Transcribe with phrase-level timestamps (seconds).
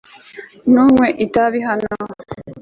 [0.71, 1.87] Ntunywe itabi hano